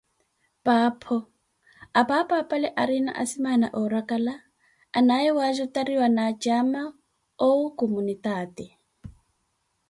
Paapho, 0.65 1.17
apaapa 1.99 2.35
apale 2.43 2.69
ariina 2.81 3.11
asimaana 3.21 3.67
oorakala 3.79 4.33
anaaye 4.97 5.29
wajutariwa 5.37 6.07
na 6.15 6.21
acaama 6.31 6.81
owu 7.45 7.65
kumunitaati. 7.77 8.65